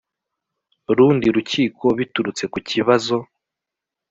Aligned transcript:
rundi 0.97 1.27
rukiko 1.35 1.85
biturutse 1.97 2.43
ku 2.53 2.59
kibazo 2.69 3.15